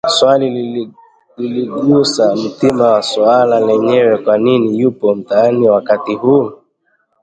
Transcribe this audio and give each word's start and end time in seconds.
Swali 0.09 0.47
liligusa 1.37 2.35
mtima 2.35 2.87
wa 2.91 3.01
suala 3.03 3.59
lenyewe: 3.59 4.17
Kwa 4.17 4.37
nini 4.37 4.79
yupo 4.79 5.15
mtaani 5.15 5.69
wakati 5.69 6.13
huu 6.15 6.51